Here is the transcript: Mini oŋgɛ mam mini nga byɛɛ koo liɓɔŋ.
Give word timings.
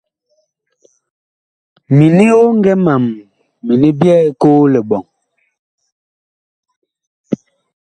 Mini 1.95 2.25
oŋgɛ 2.43 2.73
mam 2.85 3.03
mini 3.65 3.87
nga 3.91 3.97
byɛɛ 3.99 4.23
koo 4.41 4.63
liɓɔŋ. 4.73 5.03